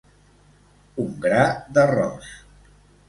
[1.05, 1.43] Un gra
[1.77, 2.33] d'arròs.